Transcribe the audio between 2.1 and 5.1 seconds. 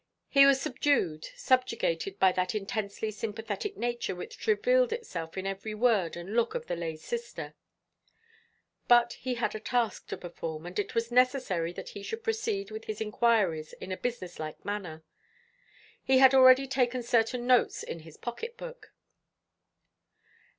by that intensely sympathetic nature which revealed